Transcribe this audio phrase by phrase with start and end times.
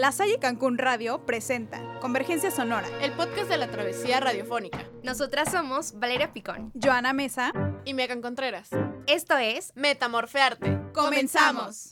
[0.00, 4.88] La Salle Cancún Radio presenta Convergencia Sonora, el podcast de la travesía radiofónica.
[5.02, 7.52] Nosotras somos Valeria Picón, Joana Mesa
[7.84, 8.70] y Megan Contreras.
[9.06, 10.78] Esto es Metamorfearte.
[10.94, 11.90] ¡Comenzamos!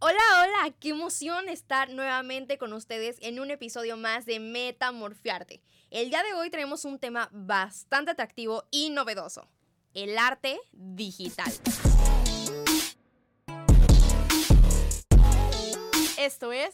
[0.00, 5.62] Hola, hola, qué emoción estar nuevamente con ustedes en un episodio más de Metamorfiarte.
[5.90, 9.48] El día de hoy tenemos un tema bastante atractivo y novedoso,
[9.94, 11.50] el arte digital.
[16.20, 16.68] Esto es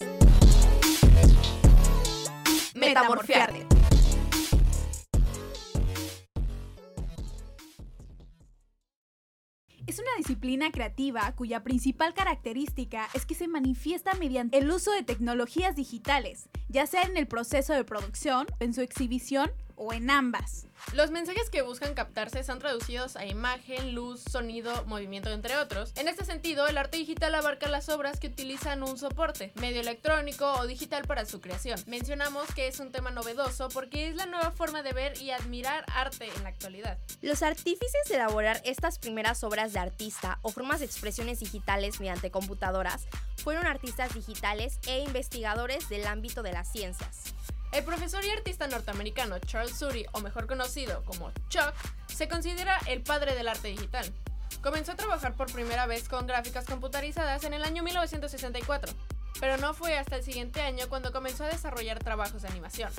[2.75, 3.65] Metamorfiarte.
[9.87, 15.05] Es una disciplina creativa cuya principal característica es que se manifiesta mediante el uso de
[15.05, 20.67] tecnologías digitales, ya sea en el proceso de producción, en su exhibición o en ambas.
[20.93, 25.93] Los mensajes que buscan captarse son traducidos a imagen, luz, sonido, movimiento, entre otros.
[25.97, 30.53] En este sentido, el arte digital abarca las obras que utilizan un soporte, medio electrónico
[30.53, 31.83] o digital para su creación.
[31.87, 35.85] Mencionamos que es un tema novedoso porque es la nueva forma de ver y admirar
[35.95, 36.99] arte en la actualidad.
[37.23, 42.31] Los artífices de elaborar estas primeras obras de artista o formas de expresiones digitales mediante
[42.31, 43.07] computadoras
[43.37, 47.35] fueron artistas digitales e investigadores del ámbito de las ciencias.
[47.73, 51.75] El profesor y artista norteamericano Charles Suri, o mejor conocido como Chuck,
[52.07, 54.13] se considera el padre del arte digital.
[54.63, 58.93] Comenzó a trabajar por primera vez con gráficas computarizadas en el año 1964,
[59.41, 62.91] pero no fue hasta el siguiente año cuando comenzó a desarrollar trabajos de animación.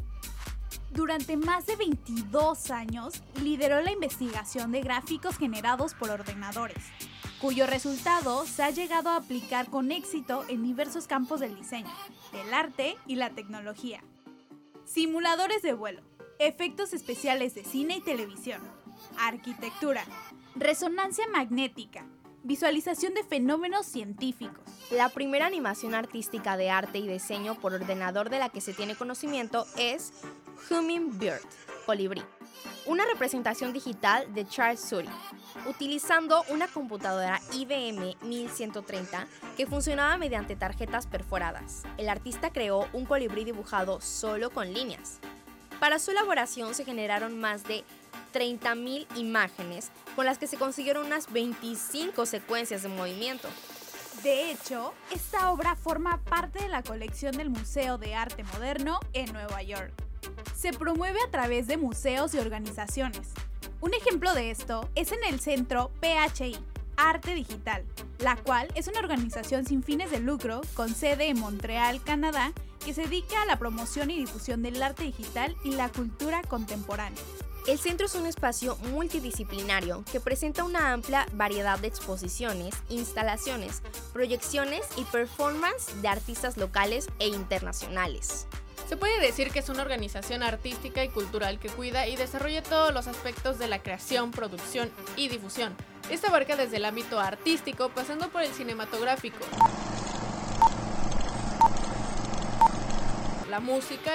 [0.92, 6.84] Durante más de 22 años lideró la investigación de gráficos generados por ordenadores,
[7.42, 11.94] cuyo resultado se ha llegado a aplicar con éxito en diversos campos del diseño,
[12.32, 14.02] del arte y la tecnología
[14.88, 16.02] simuladores de vuelo,
[16.40, 18.62] efectos especiales de cine y televisión,
[19.20, 20.04] arquitectura,
[20.56, 22.06] resonancia magnética,
[22.44, 24.64] visualización de fenómenos científicos.
[24.90, 28.96] La primera animación artística de arte y diseño por ordenador de la que se tiene
[28.96, 30.14] conocimiento es
[30.72, 31.42] Hummingbird,
[31.86, 32.24] colibrí,
[32.88, 35.10] una representación digital de Charles Suri,
[35.68, 41.84] utilizando una computadora IBM 1130 que funcionaba mediante tarjetas perforadas.
[41.98, 45.20] El artista creó un colibrí dibujado solo con líneas.
[45.80, 47.84] Para su elaboración se generaron más de
[48.34, 53.50] 30.000 imágenes con las que se consiguieron unas 25 secuencias de movimiento.
[54.24, 59.32] De hecho, esta obra forma parte de la colección del Museo de Arte Moderno en
[59.32, 60.07] Nueva York.
[60.58, 63.30] Se promueve a través de museos y organizaciones.
[63.80, 66.58] Un ejemplo de esto es en el centro PHI,
[66.96, 67.86] Arte Digital,
[68.18, 72.54] la cual es una organización sin fines de lucro con sede en Montreal, Canadá,
[72.84, 77.22] que se dedica a la promoción y difusión del arte digital y la cultura contemporánea.
[77.68, 84.88] El centro es un espacio multidisciplinario que presenta una amplia variedad de exposiciones, instalaciones, proyecciones
[84.98, 88.48] y performance de artistas locales e internacionales.
[88.88, 92.94] Se puede decir que es una organización artística y cultural que cuida y desarrolla todos
[92.94, 95.76] los aspectos de la creación, producción y difusión.
[96.10, 99.40] Esta abarca desde el ámbito artístico pasando por el cinematográfico,
[103.50, 104.12] la música,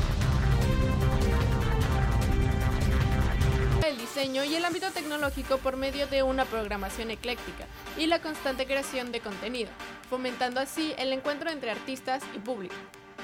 [3.87, 7.67] el diseño y el ámbito tecnológico por medio de una programación ecléctica
[7.99, 9.71] y la constante creación de contenido,
[10.09, 12.75] fomentando así el encuentro entre artistas y público.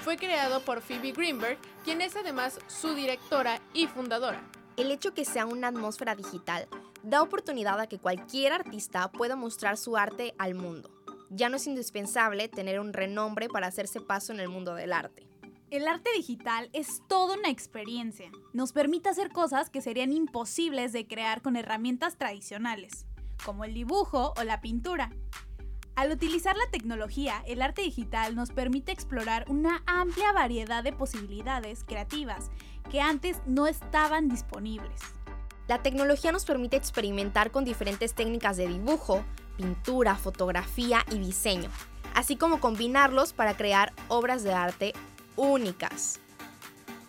[0.03, 4.43] Fue creado por Phoebe Greenberg, quien es además su directora y fundadora.
[4.77, 6.69] El hecho que sea una atmósfera digital
[7.03, 10.91] da oportunidad a que cualquier artista pueda mostrar su arte al mundo.
[11.31, 15.27] Ya no es indispensable tener un renombre para hacerse paso en el mundo del arte.
[15.71, 18.31] El arte digital es toda una experiencia.
[18.55, 23.05] Nos permite hacer cosas que serían imposibles de crear con herramientas tradicionales,
[23.45, 25.11] como el dibujo o la pintura.
[25.99, 31.83] Al utilizar la tecnología, el arte digital nos permite explorar una amplia variedad de posibilidades
[31.83, 32.53] creativas
[32.89, 35.01] que antes no estaban disponibles.
[35.67, 39.25] La tecnología nos permite experimentar con diferentes técnicas de dibujo,
[39.57, 41.69] pintura, fotografía y diseño,
[42.15, 44.93] así como combinarlos para crear obras de arte
[45.35, 46.21] únicas.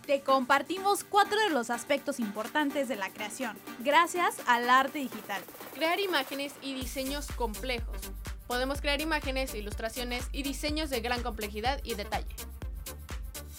[0.04, 5.40] Te compartimos cuatro de los aspectos importantes de la creación, gracias al arte digital.
[5.74, 8.10] Crear imágenes y diseños complejos.
[8.50, 12.26] Podemos crear imágenes, ilustraciones y diseños de gran complejidad y detalle.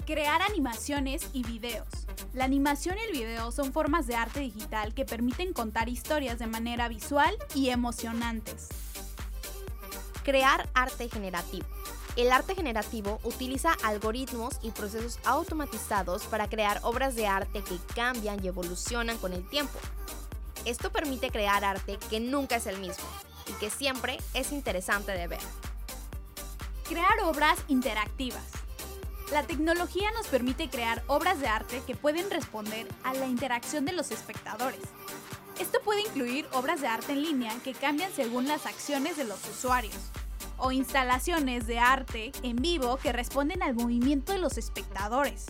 [0.05, 1.87] Crear animaciones y videos.
[2.33, 6.47] La animación y el video son formas de arte digital que permiten contar historias de
[6.47, 8.67] manera visual y emocionantes.
[10.25, 11.67] Crear arte generativo.
[12.17, 18.43] El arte generativo utiliza algoritmos y procesos automatizados para crear obras de arte que cambian
[18.43, 19.79] y evolucionan con el tiempo.
[20.65, 23.05] Esto permite crear arte que nunca es el mismo
[23.47, 25.41] y que siempre es interesante de ver.
[26.87, 28.43] Crear obras interactivas.
[29.31, 33.93] La tecnología nos permite crear obras de arte que pueden responder a la interacción de
[33.93, 34.81] los espectadores.
[35.59, 39.39] Esto puede incluir obras de arte en línea que cambian según las acciones de los
[39.47, 39.95] usuarios,
[40.57, 45.45] o instalaciones de arte en vivo que responden al movimiento de los espectadores.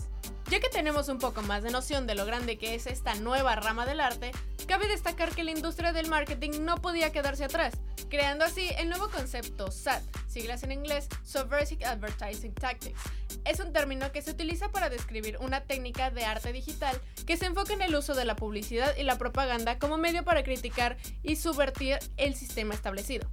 [0.52, 3.56] Ya que tenemos un poco más de noción de lo grande que es esta nueva
[3.56, 4.32] rama del arte,
[4.68, 7.72] cabe destacar que la industria del marketing no podía quedarse atrás,
[8.10, 13.00] creando así el nuevo concepto SAT, siglas en inglés Subversive Advertising Tactics.
[13.46, 17.46] Es un término que se utiliza para describir una técnica de arte digital que se
[17.46, 21.36] enfoca en el uso de la publicidad y la propaganda como medio para criticar y
[21.36, 23.26] subvertir el sistema establecido.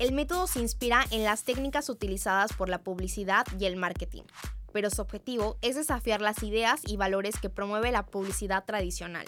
[0.00, 4.24] El método se inspira en las técnicas utilizadas por la publicidad y el marketing,
[4.72, 9.26] pero su objetivo es desafiar las ideas y valores que promueve la publicidad tradicional.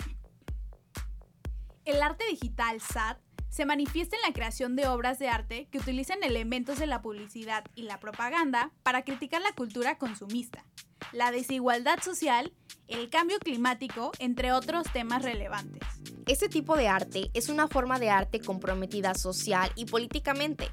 [1.84, 3.18] El arte digital SAT
[3.54, 7.64] se manifiesta en la creación de obras de arte que utilizan elementos de la publicidad
[7.76, 10.64] y la propaganda para criticar la cultura consumista,
[11.12, 12.52] la desigualdad social,
[12.88, 15.86] el cambio climático, entre otros temas relevantes.
[16.26, 20.68] Este tipo de arte es una forma de arte comprometida social y políticamente,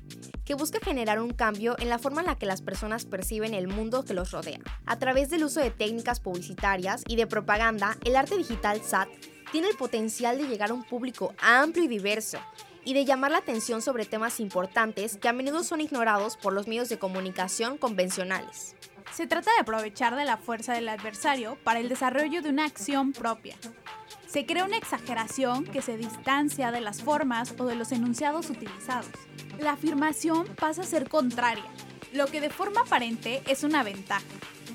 [0.45, 3.67] que busca generar un cambio en la forma en la que las personas perciben el
[3.67, 4.59] mundo que los rodea.
[4.85, 9.09] A través del uso de técnicas publicitarias y de propaganda, el arte digital SAT
[9.51, 12.39] tiene el potencial de llegar a un público amplio y diverso
[12.83, 16.67] y de llamar la atención sobre temas importantes que a menudo son ignorados por los
[16.67, 18.75] medios de comunicación convencionales.
[19.13, 23.11] Se trata de aprovechar de la fuerza del adversario para el desarrollo de una acción
[23.11, 23.57] propia.
[24.31, 29.12] Se crea una exageración que se distancia de las formas o de los enunciados utilizados.
[29.60, 31.66] La afirmación pasa a ser contraria,
[32.13, 34.24] lo que de forma aparente es una ventaja.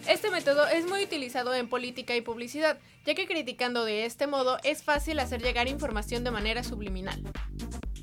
[0.06, 4.58] Este método es muy utilizado en política y publicidad, ya que criticando de este modo
[4.62, 7.22] es fácil hacer llegar información de manera subliminal.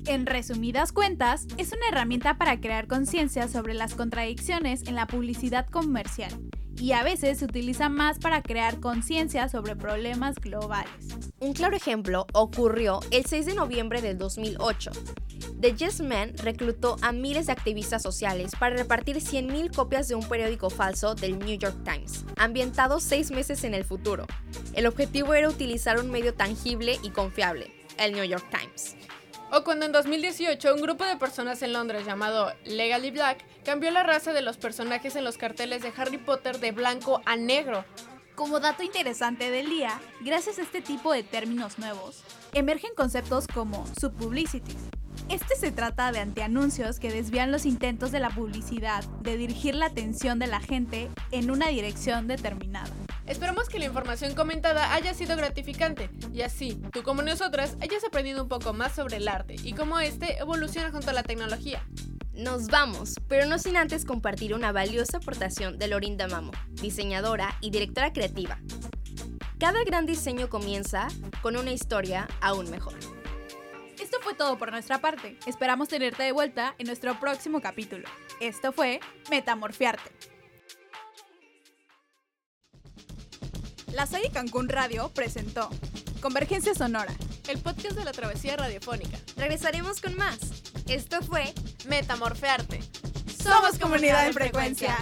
[0.06, 5.68] En resumidas cuentas, es una herramienta para crear conciencia sobre las contradicciones en la publicidad
[5.70, 6.32] comercial
[6.78, 10.92] y a veces se utiliza más para crear conciencia sobre problemas globales.
[11.40, 14.90] Un claro ejemplo ocurrió el 6 de noviembre del 2008.
[15.60, 20.26] The Yes Man reclutó a miles de activistas sociales para repartir 100.000 copias de un
[20.28, 24.26] periódico falso del New York Times, ambientado seis meses en el futuro.
[24.74, 28.96] El objetivo era utilizar un medio tangible y confiable, el New York Times.
[29.52, 34.02] O cuando en 2018 un grupo de personas en Londres llamado Legally Black cambió la
[34.02, 37.84] raza de los personajes en los carteles de Harry Potter de blanco a negro.
[38.34, 43.86] Como dato interesante del día, gracias a este tipo de términos nuevos, emergen conceptos como
[44.00, 44.74] subpublicity.
[45.28, 49.86] Este se trata de antianuncios que desvían los intentos de la publicidad de dirigir la
[49.86, 52.90] atención de la gente en una dirección determinada.
[53.26, 58.42] Esperamos que la información comentada haya sido gratificante y así, tú como nosotras, hayas aprendido
[58.42, 61.86] un poco más sobre el arte y cómo este evoluciona junto a la tecnología.
[62.34, 67.70] Nos vamos, pero no sin antes compartir una valiosa aportación de Lorinda Mamo, diseñadora y
[67.70, 68.58] directora creativa.
[69.58, 71.08] Cada gran diseño comienza
[71.40, 72.94] con una historia aún mejor.
[73.98, 75.38] Esto fue todo por nuestra parte.
[75.46, 78.06] Esperamos tenerte de vuelta en nuestro próximo capítulo.
[78.40, 79.00] Esto fue
[79.30, 80.33] Metamorfiarte.
[83.94, 85.70] La Salle Cancún Radio presentó
[86.20, 87.14] Convergencia Sonora,
[87.46, 89.16] el podcast de la travesía radiofónica.
[89.36, 90.38] Regresaremos con más.
[90.88, 91.54] Esto fue
[91.86, 92.80] Metamorfearte.
[93.40, 94.96] Somos comunidad en frecuencia.